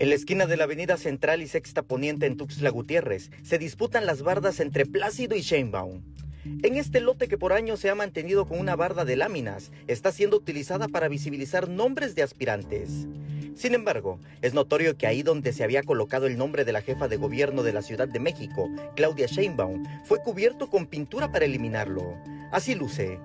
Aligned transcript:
En 0.00 0.08
la 0.08 0.14
esquina 0.14 0.46
de 0.46 0.56
la 0.56 0.64
avenida 0.64 0.96
Central 0.96 1.42
y 1.42 1.46
Sexta 1.46 1.82
Poniente 1.82 2.24
en 2.24 2.38
Tuxtla 2.38 2.70
Gutiérrez 2.70 3.30
se 3.42 3.58
disputan 3.58 4.06
las 4.06 4.22
bardas 4.22 4.58
entre 4.58 4.86
Plácido 4.86 5.36
y 5.36 5.42
Sheinbaum. 5.42 6.00
En 6.62 6.78
este 6.78 7.02
lote 7.02 7.28
que 7.28 7.36
por 7.36 7.52
años 7.52 7.80
se 7.80 7.90
ha 7.90 7.94
mantenido 7.94 8.46
con 8.46 8.58
una 8.58 8.76
barda 8.76 9.04
de 9.04 9.16
láminas, 9.16 9.72
está 9.88 10.10
siendo 10.10 10.38
utilizada 10.38 10.88
para 10.88 11.08
visibilizar 11.08 11.68
nombres 11.68 12.14
de 12.14 12.22
aspirantes. 12.22 13.08
Sin 13.54 13.74
embargo, 13.74 14.18
es 14.40 14.54
notorio 14.54 14.96
que 14.96 15.06
ahí 15.06 15.22
donde 15.22 15.52
se 15.52 15.64
había 15.64 15.82
colocado 15.82 16.26
el 16.26 16.38
nombre 16.38 16.64
de 16.64 16.72
la 16.72 16.80
jefa 16.80 17.06
de 17.06 17.18
gobierno 17.18 17.62
de 17.62 17.74
la 17.74 17.82
Ciudad 17.82 18.08
de 18.08 18.20
México, 18.20 18.70
Claudia 18.96 19.26
Sheinbaum, 19.26 19.84
fue 20.06 20.22
cubierto 20.22 20.70
con 20.70 20.86
pintura 20.86 21.30
para 21.30 21.44
eliminarlo. 21.44 22.16
Así 22.52 22.74
luce. 22.74 23.18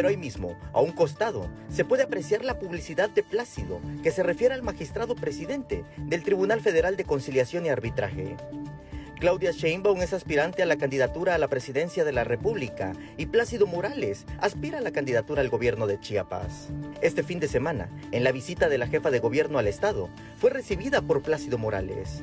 Pero 0.00 0.08
ahí 0.08 0.16
mismo, 0.16 0.56
a 0.72 0.80
un 0.80 0.92
costado, 0.92 1.50
se 1.68 1.84
puede 1.84 2.04
apreciar 2.04 2.42
la 2.42 2.58
publicidad 2.58 3.10
de 3.10 3.22
Plácido, 3.22 3.82
que 4.02 4.10
se 4.10 4.22
refiere 4.22 4.54
al 4.54 4.62
magistrado 4.62 5.14
presidente 5.14 5.84
del 5.98 6.22
Tribunal 6.22 6.62
Federal 6.62 6.96
de 6.96 7.04
Conciliación 7.04 7.66
y 7.66 7.68
Arbitraje. 7.68 8.38
Claudia 9.18 9.50
Sheinbaum 9.50 10.00
es 10.00 10.14
aspirante 10.14 10.62
a 10.62 10.66
la 10.66 10.78
candidatura 10.78 11.34
a 11.34 11.38
la 11.38 11.48
presidencia 11.48 12.02
de 12.02 12.12
la 12.12 12.24
República 12.24 12.94
y 13.18 13.26
Plácido 13.26 13.66
Morales 13.66 14.24
aspira 14.40 14.78
a 14.78 14.80
la 14.80 14.90
candidatura 14.90 15.42
al 15.42 15.50
gobierno 15.50 15.86
de 15.86 16.00
Chiapas. 16.00 16.70
Este 17.02 17.22
fin 17.22 17.38
de 17.38 17.48
semana, 17.48 17.90
en 18.10 18.24
la 18.24 18.32
visita 18.32 18.70
de 18.70 18.78
la 18.78 18.86
jefa 18.86 19.10
de 19.10 19.18
gobierno 19.18 19.58
al 19.58 19.66
Estado, 19.66 20.08
fue 20.38 20.48
recibida 20.48 21.02
por 21.02 21.20
Plácido 21.20 21.58
Morales. 21.58 22.22